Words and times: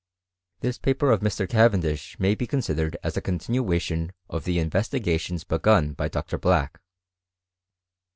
This 0.61 0.79
paper 0.79 1.11
of 1.11 1.19
Mr. 1.19 1.47
Cavendish 1.47 2.17
maybecoB 2.17 2.65
|V 2.65 2.73
sidered 2.73 2.95
as 3.03 3.15
a 3.15 3.21
continuation 3.21 4.11
of 4.31 4.45
the 4.45 4.57
investigations 4.57 5.43
begiltt 5.43 5.89
P 5.89 5.93
by 5.93 6.07
Dr. 6.07 6.39
Black. 6.39 6.81